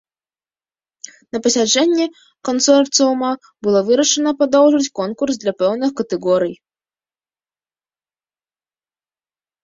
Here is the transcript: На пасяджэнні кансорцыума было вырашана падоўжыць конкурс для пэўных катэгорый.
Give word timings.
На 1.35 1.39
пасяджэнні 1.47 2.05
кансорцыума 2.47 3.31
было 3.67 3.79
вырашана 3.89 4.31
падоўжыць 4.39 4.89
конкурс 4.99 5.35
для 5.43 5.53
пэўных 5.59 5.91
катэгорый. 6.01 6.55